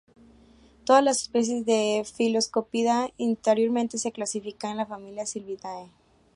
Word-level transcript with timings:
Todas 0.83 1.03
las 1.03 1.21
especies 1.21 1.63
de 1.67 2.03
Phylloscopidae 2.03 3.13
anteriormente 3.19 3.99
se 3.99 4.11
clasificaban 4.11 4.71
en 4.71 4.77
la 4.79 4.85
familia 4.87 5.27
Sylviidae. 5.27 5.91